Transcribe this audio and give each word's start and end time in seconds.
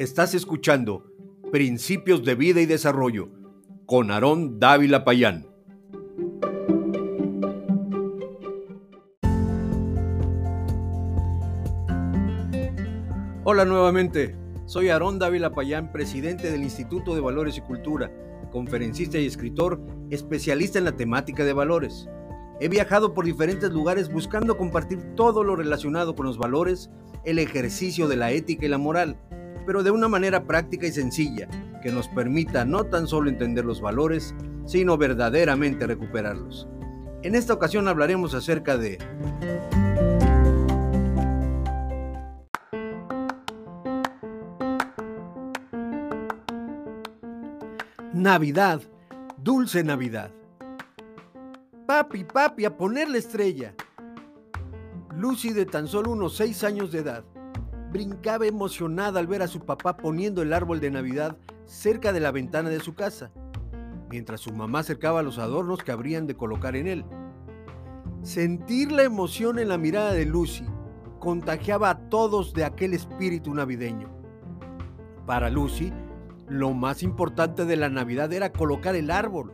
Estás 0.00 0.34
escuchando 0.34 1.04
Principios 1.52 2.24
de 2.24 2.34
Vida 2.34 2.60
y 2.60 2.66
Desarrollo 2.66 3.28
con 3.86 4.10
Aarón 4.10 4.58
Dávila 4.58 5.04
Payán. 5.04 5.46
Hola 13.44 13.64
nuevamente, 13.64 14.36
soy 14.66 14.88
Aarón 14.88 15.20
Dávila 15.20 15.54
Payán, 15.54 15.92
presidente 15.92 16.50
del 16.50 16.64
Instituto 16.64 17.14
de 17.14 17.20
Valores 17.20 17.56
y 17.56 17.60
Cultura, 17.60 18.10
conferencista 18.50 19.18
y 19.18 19.26
escritor, 19.26 19.80
especialista 20.10 20.80
en 20.80 20.86
la 20.86 20.96
temática 20.96 21.44
de 21.44 21.52
valores. 21.52 22.08
He 22.58 22.68
viajado 22.68 23.14
por 23.14 23.24
diferentes 23.24 23.70
lugares 23.70 24.12
buscando 24.12 24.56
compartir 24.56 25.14
todo 25.14 25.44
lo 25.44 25.54
relacionado 25.54 26.16
con 26.16 26.26
los 26.26 26.36
valores, 26.36 26.90
el 27.24 27.38
ejercicio 27.38 28.08
de 28.08 28.16
la 28.16 28.32
ética 28.32 28.66
y 28.66 28.68
la 28.68 28.78
moral 28.78 29.20
pero 29.66 29.82
de 29.82 29.90
una 29.90 30.08
manera 30.08 30.44
práctica 30.44 30.86
y 30.86 30.92
sencilla, 30.92 31.48
que 31.82 31.92
nos 31.92 32.08
permita 32.08 32.64
no 32.64 32.84
tan 32.84 33.06
solo 33.06 33.28
entender 33.28 33.64
los 33.64 33.80
valores, 33.80 34.34
sino 34.66 34.96
verdaderamente 34.96 35.86
recuperarlos. 35.86 36.68
En 37.22 37.34
esta 37.34 37.54
ocasión 37.54 37.88
hablaremos 37.88 38.34
acerca 38.34 38.76
de 38.76 38.98
Navidad, 48.12 48.80
dulce 49.36 49.82
Navidad. 49.84 50.30
Papi, 51.86 52.24
papi, 52.24 52.64
a 52.64 52.76
poner 52.76 53.08
la 53.10 53.18
estrella. 53.18 53.74
Lucy 55.16 55.52
de 55.52 55.66
tan 55.66 55.86
solo 55.86 56.12
unos 56.12 56.36
seis 56.36 56.64
años 56.64 56.90
de 56.90 57.00
edad 57.00 57.24
brincaba 57.94 58.44
emocionada 58.44 59.20
al 59.20 59.28
ver 59.28 59.40
a 59.40 59.46
su 59.46 59.60
papá 59.60 59.96
poniendo 59.96 60.42
el 60.42 60.52
árbol 60.52 60.80
de 60.80 60.90
Navidad 60.90 61.36
cerca 61.64 62.12
de 62.12 62.18
la 62.18 62.32
ventana 62.32 62.68
de 62.68 62.80
su 62.80 62.96
casa, 62.96 63.30
mientras 64.10 64.40
su 64.40 64.52
mamá 64.52 64.80
acercaba 64.80 65.22
los 65.22 65.38
adornos 65.38 65.84
que 65.84 65.92
habrían 65.92 66.26
de 66.26 66.34
colocar 66.34 66.74
en 66.74 66.88
él. 66.88 67.04
Sentir 68.22 68.90
la 68.90 69.04
emoción 69.04 69.60
en 69.60 69.68
la 69.68 69.78
mirada 69.78 70.12
de 70.12 70.26
Lucy 70.26 70.64
contagiaba 71.20 71.88
a 71.88 72.08
todos 72.08 72.52
de 72.52 72.64
aquel 72.64 72.94
espíritu 72.94 73.54
navideño. 73.54 74.08
Para 75.24 75.48
Lucy, 75.48 75.92
lo 76.48 76.74
más 76.74 77.04
importante 77.04 77.64
de 77.64 77.76
la 77.76 77.90
Navidad 77.90 78.32
era 78.32 78.50
colocar 78.50 78.96
el 78.96 79.12
árbol. 79.12 79.52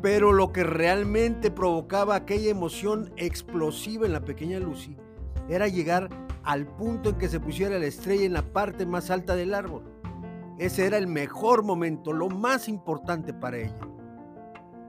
Pero 0.00 0.32
lo 0.32 0.50
que 0.50 0.64
realmente 0.64 1.50
provocaba 1.50 2.14
aquella 2.14 2.48
emoción 2.48 3.12
explosiva 3.18 4.06
en 4.06 4.14
la 4.14 4.24
pequeña 4.24 4.60
Lucy 4.60 4.96
era 5.50 5.68
llegar 5.68 6.23
al 6.44 6.66
punto 6.66 7.10
en 7.10 7.18
que 7.18 7.28
se 7.28 7.40
pusiera 7.40 7.78
la 7.78 7.86
estrella 7.86 8.24
en 8.24 8.32
la 8.32 8.42
parte 8.42 8.86
más 8.86 9.10
alta 9.10 9.34
del 9.34 9.54
árbol. 9.54 9.82
Ese 10.58 10.86
era 10.86 10.98
el 10.98 11.06
mejor 11.06 11.64
momento, 11.64 12.12
lo 12.12 12.28
más 12.28 12.68
importante 12.68 13.32
para 13.34 13.58
ella. 13.58 13.78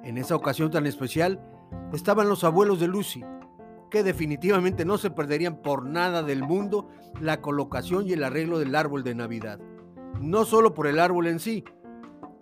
En 0.03 0.17
esa 0.17 0.35
ocasión 0.35 0.69
tan 0.69 0.85
especial 0.85 1.41
estaban 1.91 2.29
los 2.29 2.43
abuelos 2.43 2.79
de 2.79 2.87
Lucy, 2.87 3.23
que 3.89 4.03
definitivamente 4.03 4.85
no 4.85 4.97
se 4.97 5.09
perderían 5.09 5.61
por 5.61 5.85
nada 5.85 6.21
del 6.21 6.43
mundo 6.43 6.89
la 7.19 7.41
colocación 7.41 8.07
y 8.07 8.13
el 8.13 8.23
arreglo 8.23 8.59
del 8.59 8.75
árbol 8.75 9.03
de 9.03 9.15
Navidad. 9.15 9.59
No 10.21 10.45
solo 10.45 10.73
por 10.73 10.87
el 10.87 10.99
árbol 10.99 11.27
en 11.27 11.39
sí, 11.39 11.63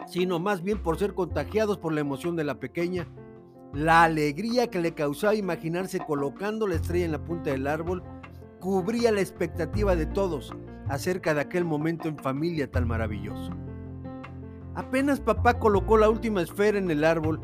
sino 0.08 0.40
más 0.40 0.64
bien 0.64 0.82
por 0.82 0.98
ser 0.98 1.14
contagiados 1.14 1.78
por 1.78 1.94
la 1.94 2.02
emoción 2.02 2.36
de 2.36 2.44
la 2.44 2.60
pequeña, 2.60 3.08
la 3.74 4.04
alegría 4.04 4.68
que 4.68 4.82
le 4.82 4.94
causaba 4.94 5.34
imaginarse 5.36 6.00
colocando 6.00 6.68
la 6.68 6.76
estrella 6.76 7.06
en 7.06 7.12
la 7.14 7.24
punta 7.24 7.52
del 7.52 7.68
árbol 7.68 8.04
cubría 8.64 9.12
la 9.12 9.20
expectativa 9.20 9.94
de 9.94 10.06
todos 10.06 10.54
acerca 10.88 11.34
de 11.34 11.42
aquel 11.42 11.66
momento 11.66 12.08
en 12.08 12.18
familia 12.18 12.72
tan 12.72 12.88
maravilloso. 12.88 13.52
Apenas 14.74 15.20
papá 15.20 15.60
colocó 15.60 15.98
la 15.98 16.10
última 16.10 16.42
esfera 16.42 16.78
en 16.78 16.90
el 16.90 17.04
árbol, 17.04 17.42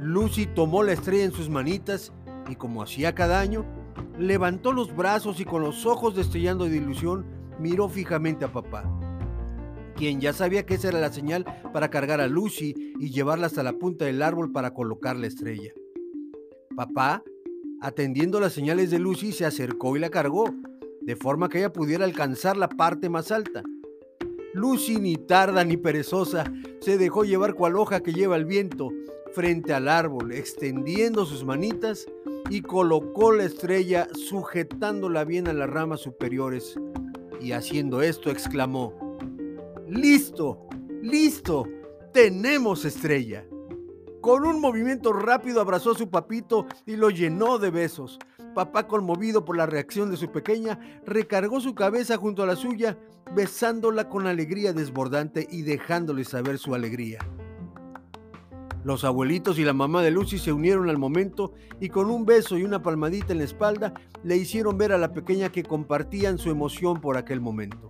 Lucy 0.00 0.46
tomó 0.46 0.82
la 0.82 0.94
estrella 0.94 1.22
en 1.22 1.30
sus 1.30 1.48
manitas 1.48 2.12
y 2.48 2.56
como 2.56 2.82
hacía 2.82 3.14
cada 3.14 3.38
año, 3.38 3.64
levantó 4.18 4.72
los 4.72 4.96
brazos 4.96 5.38
y 5.38 5.44
con 5.44 5.62
los 5.62 5.86
ojos 5.86 6.16
destellando 6.16 6.64
de 6.64 6.78
ilusión 6.78 7.24
miró 7.60 7.88
fijamente 7.88 8.44
a 8.44 8.52
papá, 8.52 8.82
quien 9.94 10.20
ya 10.20 10.32
sabía 10.32 10.66
que 10.66 10.74
esa 10.74 10.88
era 10.88 10.98
la 10.98 11.12
señal 11.12 11.44
para 11.72 11.88
cargar 11.88 12.20
a 12.20 12.26
Lucy 12.26 12.74
y 12.98 13.10
llevarla 13.10 13.46
hasta 13.46 13.62
la 13.62 13.74
punta 13.74 14.06
del 14.06 14.22
árbol 14.22 14.50
para 14.50 14.74
colocar 14.74 15.14
la 15.14 15.28
estrella. 15.28 15.72
Papá 16.74 17.22
Atendiendo 17.82 18.40
las 18.40 18.52
señales 18.52 18.90
de 18.90 18.98
Lucy, 18.98 19.32
se 19.32 19.46
acercó 19.46 19.96
y 19.96 20.00
la 20.00 20.10
cargó, 20.10 20.54
de 21.00 21.16
forma 21.16 21.48
que 21.48 21.58
ella 21.58 21.72
pudiera 21.72 22.04
alcanzar 22.04 22.58
la 22.58 22.68
parte 22.68 23.08
más 23.08 23.32
alta. 23.32 23.62
Lucy, 24.52 24.96
ni 24.96 25.16
tarda 25.16 25.64
ni 25.64 25.78
perezosa, 25.78 26.44
se 26.80 26.98
dejó 26.98 27.24
llevar 27.24 27.54
cual 27.54 27.76
hoja 27.76 28.00
que 28.00 28.12
lleva 28.12 28.36
el 28.36 28.44
viento 28.44 28.90
frente 29.32 29.72
al 29.72 29.88
árbol, 29.88 30.32
extendiendo 30.32 31.24
sus 31.24 31.44
manitas 31.44 32.06
y 32.50 32.60
colocó 32.60 33.32
la 33.32 33.44
estrella 33.44 34.08
sujetándola 34.12 35.24
bien 35.24 35.48
a 35.48 35.54
las 35.54 35.70
ramas 35.70 36.00
superiores. 36.00 36.74
Y 37.40 37.52
haciendo 37.52 38.02
esto 38.02 38.30
exclamó, 38.30 39.16
¡Listo! 39.88 40.68
¡Listo! 41.00 41.66
¡Tenemos 42.12 42.84
estrella! 42.84 43.46
Con 44.20 44.44
un 44.44 44.60
movimiento 44.60 45.14
rápido 45.14 45.62
abrazó 45.62 45.92
a 45.92 45.98
su 45.98 46.10
papito 46.10 46.66
y 46.84 46.96
lo 46.96 47.08
llenó 47.08 47.58
de 47.58 47.70
besos. 47.70 48.18
Papá, 48.54 48.86
conmovido 48.86 49.44
por 49.44 49.56
la 49.56 49.64
reacción 49.64 50.10
de 50.10 50.18
su 50.18 50.30
pequeña, 50.30 50.78
recargó 51.06 51.60
su 51.60 51.74
cabeza 51.74 52.18
junto 52.18 52.42
a 52.42 52.46
la 52.46 52.56
suya, 52.56 52.98
besándola 53.34 54.10
con 54.10 54.26
alegría 54.26 54.74
desbordante 54.74 55.46
y 55.50 55.62
dejándole 55.62 56.24
saber 56.24 56.58
su 56.58 56.74
alegría. 56.74 57.20
Los 58.84 59.04
abuelitos 59.04 59.58
y 59.58 59.64
la 59.64 59.72
mamá 59.72 60.02
de 60.02 60.10
Lucy 60.10 60.38
se 60.38 60.52
unieron 60.52 60.90
al 60.90 60.98
momento 60.98 61.52
y 61.80 61.88
con 61.88 62.10
un 62.10 62.26
beso 62.26 62.58
y 62.58 62.64
una 62.64 62.82
palmadita 62.82 63.32
en 63.32 63.38
la 63.38 63.44
espalda 63.44 63.94
le 64.22 64.36
hicieron 64.36 64.76
ver 64.76 64.92
a 64.92 64.98
la 64.98 65.12
pequeña 65.12 65.50
que 65.50 65.62
compartían 65.62 66.38
su 66.38 66.50
emoción 66.50 67.00
por 67.00 67.16
aquel 67.16 67.40
momento. 67.40 67.88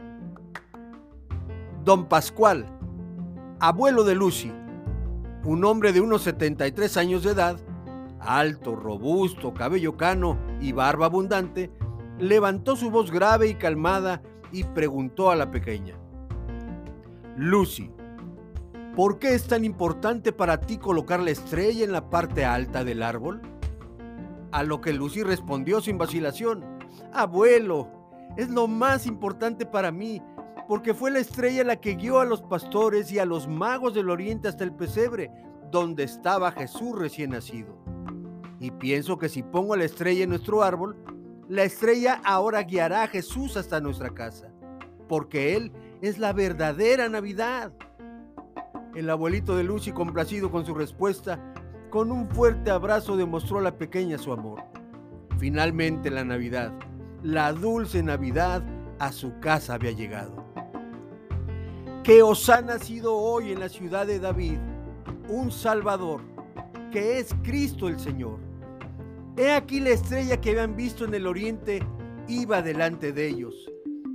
Don 1.84 2.08
Pascual, 2.08 2.66
abuelo 3.60 4.04
de 4.04 4.14
Lucy, 4.14 4.52
un 5.44 5.64
hombre 5.64 5.92
de 5.92 6.00
unos 6.00 6.22
73 6.22 6.96
años 6.96 7.22
de 7.22 7.30
edad, 7.30 7.58
alto, 8.20 8.76
robusto, 8.76 9.54
cabello 9.54 9.96
cano 9.96 10.38
y 10.60 10.72
barba 10.72 11.06
abundante, 11.06 11.70
levantó 12.18 12.76
su 12.76 12.90
voz 12.90 13.10
grave 13.10 13.48
y 13.48 13.54
calmada 13.54 14.22
y 14.52 14.64
preguntó 14.64 15.30
a 15.30 15.36
la 15.36 15.50
pequeña, 15.50 15.96
Lucy, 17.36 17.90
¿por 18.94 19.18
qué 19.18 19.34
es 19.34 19.46
tan 19.46 19.64
importante 19.64 20.32
para 20.32 20.60
ti 20.60 20.76
colocar 20.76 21.20
la 21.20 21.30
estrella 21.30 21.84
en 21.84 21.92
la 21.92 22.10
parte 22.10 22.44
alta 22.44 22.84
del 22.84 23.02
árbol? 23.02 23.40
A 24.52 24.62
lo 24.62 24.80
que 24.80 24.92
Lucy 24.92 25.22
respondió 25.22 25.80
sin 25.80 25.96
vacilación, 25.96 26.64
Abuelo, 27.12 27.88
es 28.36 28.50
lo 28.50 28.68
más 28.68 29.06
importante 29.06 29.64
para 29.64 29.90
mí, 29.90 30.20
porque 30.70 30.94
fue 30.94 31.10
la 31.10 31.18
estrella 31.18 31.64
la 31.64 31.80
que 31.80 31.96
guió 31.96 32.20
a 32.20 32.24
los 32.24 32.42
pastores 32.42 33.10
y 33.10 33.18
a 33.18 33.24
los 33.24 33.48
magos 33.48 33.92
del 33.92 34.08
oriente 34.08 34.46
hasta 34.46 34.62
el 34.62 34.72
pesebre, 34.72 35.28
donde 35.68 36.04
estaba 36.04 36.52
Jesús 36.52 36.96
recién 36.96 37.30
nacido. 37.30 37.76
Y 38.60 38.70
pienso 38.70 39.18
que 39.18 39.28
si 39.28 39.42
pongo 39.42 39.74
la 39.74 39.82
estrella 39.82 40.22
en 40.22 40.30
nuestro 40.30 40.62
árbol, 40.62 40.96
la 41.48 41.64
estrella 41.64 42.20
ahora 42.24 42.62
guiará 42.62 43.02
a 43.02 43.08
Jesús 43.08 43.56
hasta 43.56 43.80
nuestra 43.80 44.10
casa, 44.10 44.52
porque 45.08 45.56
Él 45.56 45.72
es 46.02 46.20
la 46.20 46.32
verdadera 46.32 47.08
Navidad. 47.08 47.72
El 48.94 49.10
abuelito 49.10 49.56
de 49.56 49.64
Lucy, 49.64 49.90
complacido 49.90 50.52
con 50.52 50.64
su 50.64 50.72
respuesta, 50.72 51.52
con 51.90 52.12
un 52.12 52.28
fuerte 52.28 52.70
abrazo 52.70 53.16
demostró 53.16 53.58
a 53.58 53.62
la 53.62 53.76
pequeña 53.76 54.18
su 54.18 54.32
amor. 54.32 54.62
Finalmente 55.36 56.12
la 56.12 56.22
Navidad, 56.22 56.72
la 57.24 57.52
dulce 57.52 58.04
Navidad, 58.04 58.62
a 59.00 59.10
su 59.10 59.40
casa 59.40 59.74
había 59.74 59.90
llegado 59.90 60.39
que 62.02 62.22
os 62.22 62.48
ha 62.48 62.62
nacido 62.62 63.14
hoy 63.14 63.52
en 63.52 63.60
la 63.60 63.68
ciudad 63.68 64.06
de 64.06 64.18
David 64.18 64.58
un 65.28 65.50
Salvador, 65.52 66.22
que 66.90 67.18
es 67.18 67.34
Cristo 67.42 67.88
el 67.88 68.00
Señor. 68.00 68.38
He 69.36 69.50
aquí 69.52 69.80
la 69.80 69.90
estrella 69.90 70.40
que 70.40 70.50
habían 70.50 70.76
visto 70.76 71.04
en 71.04 71.14
el 71.14 71.26
oriente 71.26 71.86
iba 72.26 72.62
delante 72.62 73.12
de 73.12 73.28
ellos, 73.28 73.70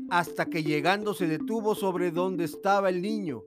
hasta 0.09 0.45
que 0.45 0.63
llegando 0.63 1.13
se 1.13 1.27
detuvo 1.27 1.75
sobre 1.75 2.11
donde 2.11 2.45
estaba 2.45 2.89
el 2.89 3.01
niño, 3.01 3.43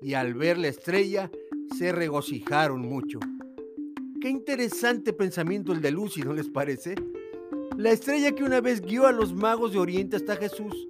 y 0.00 0.14
al 0.14 0.34
ver 0.34 0.58
la 0.58 0.68
estrella 0.68 1.30
se 1.76 1.92
regocijaron 1.92 2.82
mucho. 2.82 3.18
Qué 4.20 4.28
interesante 4.28 5.12
pensamiento 5.12 5.72
el 5.72 5.80
de 5.80 5.90
Lucy, 5.90 6.22
¿no 6.22 6.32
les 6.32 6.48
parece? 6.48 6.94
La 7.76 7.90
estrella 7.90 8.32
que 8.32 8.44
una 8.44 8.60
vez 8.60 8.80
guió 8.80 9.06
a 9.06 9.12
los 9.12 9.34
magos 9.34 9.72
de 9.72 9.80
Oriente 9.80 10.16
hasta 10.16 10.36
Jesús, 10.36 10.86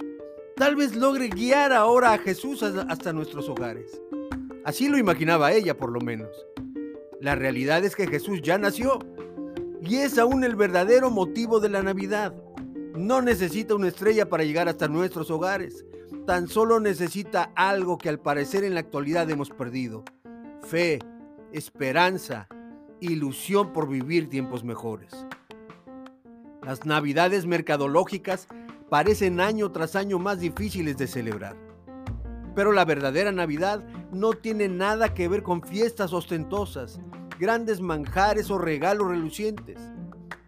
tal 0.56 0.75
vez 0.75 0.97
logre 0.97 1.29
guiar 1.29 1.73
ahora 1.73 2.12
a 2.12 2.19
Jesús 2.19 2.62
hasta 2.62 3.12
nuestros 3.12 3.49
hogares. 3.49 4.00
Así 4.64 4.88
lo 4.88 4.99
imaginaba 4.99 5.53
ella, 5.53 5.76
por 5.76 5.93
lo 5.93 6.00
menos. 6.00 6.31
La 7.20 7.35
realidad 7.35 7.85
es 7.85 7.94
que 7.94 8.06
Jesús 8.06 8.41
ya 8.43 8.58
nació 8.58 8.99
y 9.82 9.97
es 9.97 10.19
aún 10.19 10.44
el 10.44 10.56
verdadero 10.56 11.11
motivo 11.11 11.61
de 11.61 11.69
la 11.69 11.82
Navidad. 11.82 12.35
No 12.94 13.20
necesita 13.20 13.75
una 13.75 13.88
estrella 13.88 14.29
para 14.29 14.44
llegar 14.44 14.69
hasta 14.69 14.88
nuestros 14.88 15.31
hogares. 15.31 15.85
Tan 16.26 16.49
solo 16.49 16.81
necesita 16.81 17.53
algo 17.55 17.99
que 17.99 18.08
al 18.08 18.19
parecer 18.19 18.64
en 18.64 18.75
la 18.75 18.81
actualidad 18.81 19.29
hemos 19.31 19.50
perdido. 19.50 20.05
Fe, 20.62 20.99
esperanza, 21.53 22.49
ilusión 23.00 23.73
por 23.75 23.88
vivir 23.88 24.31
tiempos 24.31 24.64
mejores. 24.64 25.26
Las 26.62 26.87
navidades 26.87 27.47
mercadológicas 27.47 28.49
parecen 28.88 29.41
año 29.41 29.71
tras 29.73 29.97
año 29.97 30.19
más 30.19 30.41
difíciles 30.41 30.97
de 30.97 31.06
celebrar. 31.06 31.56
Pero 32.55 32.73
la 32.73 32.85
verdadera 32.85 33.33
Navidad 33.33 33.85
no 34.12 34.33
tiene 34.33 34.69
nada 34.69 35.12
que 35.12 35.29
ver 35.29 35.43
con 35.43 35.62
fiestas 35.62 36.12
ostentosas, 36.12 37.00
grandes 37.38 37.81
manjares 37.81 38.50
o 38.50 38.59
regalos 38.59 39.09
relucientes. 39.09 39.79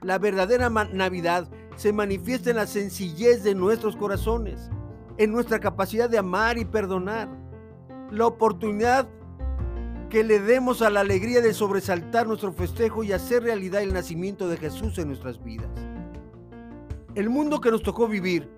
La 0.02 0.18
verdadera 0.18 0.70
Navidad 0.70 1.48
se 1.76 1.92
manifiesta 1.92 2.50
en 2.50 2.56
la 2.56 2.66
sencillez 2.66 3.42
de 3.42 3.54
nuestros 3.54 3.96
corazones, 3.96 4.70
en 5.18 5.32
nuestra 5.32 5.60
capacidad 5.60 6.08
de 6.08 6.18
amar 6.18 6.58
y 6.58 6.64
perdonar. 6.64 7.28
La 8.10 8.26
oportunidad 8.26 9.06
que 10.08 10.24
le 10.24 10.40
demos 10.40 10.80
a 10.80 10.88
la 10.88 11.00
alegría 11.00 11.42
de 11.42 11.52
sobresaltar 11.52 12.26
nuestro 12.26 12.52
festejo 12.52 13.04
y 13.04 13.12
hacer 13.12 13.42
realidad 13.42 13.82
el 13.82 13.92
nacimiento 13.92 14.48
de 14.48 14.56
Jesús 14.56 14.96
en 14.98 15.08
nuestras 15.08 15.42
vidas. 15.44 15.87
El 17.18 17.30
mundo 17.30 17.60
que 17.60 17.72
nos 17.72 17.82
tocó 17.82 18.06
vivir 18.06 18.48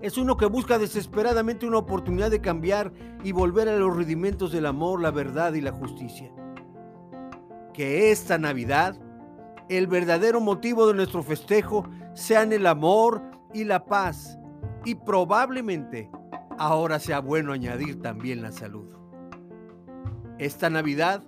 es 0.00 0.16
uno 0.18 0.36
que 0.36 0.46
busca 0.46 0.78
desesperadamente 0.78 1.66
una 1.66 1.78
oportunidad 1.78 2.30
de 2.30 2.40
cambiar 2.40 2.92
y 3.24 3.32
volver 3.32 3.68
a 3.68 3.76
los 3.76 3.92
rudimentos 3.92 4.52
del 4.52 4.66
amor, 4.66 5.02
la 5.02 5.10
verdad 5.10 5.52
y 5.54 5.60
la 5.60 5.72
justicia. 5.72 6.30
Que 7.74 8.12
esta 8.12 8.38
Navidad, 8.38 8.96
el 9.68 9.88
verdadero 9.88 10.40
motivo 10.40 10.86
de 10.86 10.94
nuestro 10.94 11.24
festejo, 11.24 11.88
sean 12.14 12.52
el 12.52 12.68
amor 12.68 13.20
y 13.52 13.64
la 13.64 13.84
paz. 13.84 14.38
Y 14.84 14.94
probablemente 14.94 16.08
ahora 16.58 17.00
sea 17.00 17.18
bueno 17.18 17.52
añadir 17.52 18.00
también 18.00 18.42
la 18.42 18.52
salud 18.52 18.94
esta 20.38 20.70
Navidad 20.70 21.22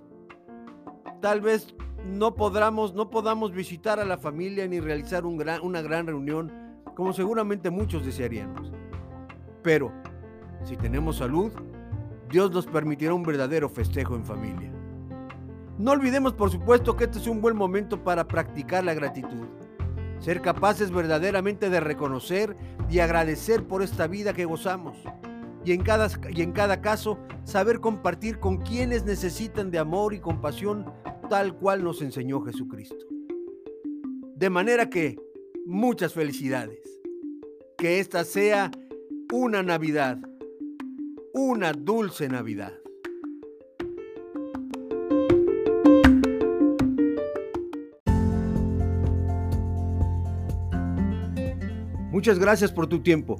tal 1.21 1.41
vez 1.41 1.75
no 2.05 2.35
podamos, 2.35 2.93
no 2.93 3.09
podamos 3.09 3.51
visitar 3.51 3.99
a 3.99 4.05
la 4.05 4.17
familia 4.17 4.67
ni 4.67 4.79
realizar 4.79 5.25
un 5.25 5.37
gran, 5.37 5.61
una 5.61 5.81
gran 5.81 6.07
reunión 6.07 6.51
como 6.95 7.13
seguramente 7.13 7.69
muchos 7.69 8.05
desearíamos. 8.05 8.71
Pero 9.61 9.91
si 10.63 10.75
tenemos 10.77 11.17
salud, 11.17 11.51
Dios 12.29 12.51
nos 12.51 12.67
permitirá 12.67 13.13
un 13.13 13.23
verdadero 13.23 13.69
festejo 13.69 14.15
en 14.15 14.25
familia. 14.25 14.71
No 15.77 15.91
olvidemos, 15.91 16.33
por 16.33 16.51
supuesto, 16.51 16.95
que 16.95 17.05
este 17.05 17.19
es 17.19 17.27
un 17.27 17.41
buen 17.41 17.55
momento 17.55 18.03
para 18.03 18.27
practicar 18.27 18.83
la 18.83 18.93
gratitud. 18.93 19.47
Ser 20.19 20.41
capaces 20.41 20.91
verdaderamente 20.91 21.69
de 21.69 21.79
reconocer 21.79 22.57
y 22.89 22.99
agradecer 22.99 23.65
por 23.65 23.81
esta 23.81 24.07
vida 24.07 24.33
que 24.33 24.43
gozamos 24.43 24.97
y 25.65 25.73
en 25.73 25.81
cada, 25.81 26.09
y 26.31 26.41
en 26.41 26.51
cada 26.51 26.81
caso 26.81 27.17
saber 27.43 27.79
compartir 27.79 28.39
con 28.39 28.57
quienes 28.57 29.05
necesitan 29.05 29.71
de 29.71 29.79
amor 29.79 30.13
y 30.13 30.19
compasión 30.19 30.85
tal 31.29 31.55
cual 31.57 31.83
nos 31.83 32.01
enseñó 32.01 32.41
Jesucristo. 32.41 33.05
De 34.35 34.49
manera 34.49 34.89
que 34.89 35.17
muchas 35.65 36.13
felicidades. 36.13 36.99
Que 37.77 37.99
esta 37.99 38.25
sea 38.25 38.71
una 39.31 39.63
Navidad, 39.63 40.19
una 41.33 41.71
dulce 41.71 42.27
Navidad. 42.27 42.73
Muchas 52.11 52.39
gracias 52.39 52.73
por 52.73 52.87
tu 52.87 53.01
tiempo. 53.01 53.37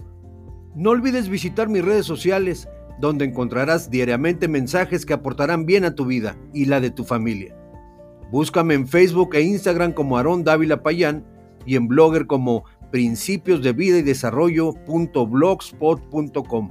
No 0.75 0.91
olvides 0.91 1.27
visitar 1.27 1.67
mis 1.67 1.83
redes 1.83 2.05
sociales, 2.05 2.69
donde 3.01 3.25
encontrarás 3.25 3.89
diariamente 3.89 4.47
mensajes 4.47 5.05
que 5.05 5.13
aportarán 5.13 5.65
bien 5.65 5.83
a 5.83 5.95
tu 5.95 6.05
vida 6.05 6.37
y 6.53 6.65
la 6.65 6.79
de 6.79 6.91
tu 6.91 7.03
familia. 7.03 7.58
Búscame 8.31 8.75
en 8.75 8.87
Facebook 8.87 9.35
e 9.35 9.41
Instagram 9.41 9.91
como 9.93 10.17
Aarón 10.17 10.43
Dávila 10.43 10.83
Payán 10.83 11.25
y 11.65 11.75
en 11.75 11.87
Blogger 11.87 12.27
como 12.27 12.65
principios 12.91 13.63
de 13.63 13.71
vida 13.73 13.97
y 13.97 14.01
desarrollo.blogspot.com. 14.01 16.69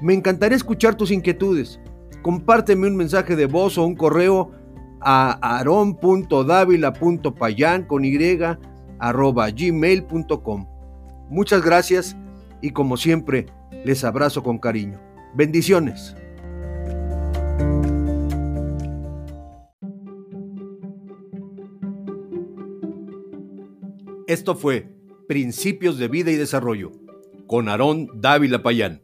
Me 0.00 0.14
encantaría 0.14 0.56
escuchar 0.56 0.94
tus 0.94 1.10
inquietudes. 1.10 1.80
Compárteme 2.22 2.86
un 2.86 2.96
mensaje 2.96 3.36
de 3.36 3.44
voz 3.46 3.76
o 3.78 3.84
un 3.84 3.96
correo 3.96 4.52
a 5.00 5.58
aron.davila.payan 5.58 7.84
con 7.84 8.04
y 8.04 8.18
arroba 8.98 9.50
gmail.com. 9.50 10.66
Muchas 11.30 11.62
gracias 11.62 12.16
y 12.60 12.70
como 12.70 12.96
siempre 12.96 13.46
les 13.84 14.02
abrazo 14.04 14.42
con 14.42 14.58
cariño. 14.58 14.98
Bendiciones. 15.34 16.16
Esto 24.30 24.54
fue 24.54 24.86
Principios 25.26 25.98
de 25.98 26.06
Vida 26.06 26.30
y 26.30 26.36
Desarrollo 26.36 26.92
con 27.48 27.68
Aarón 27.68 28.06
Dávila 28.14 28.62
Payán. 28.62 29.02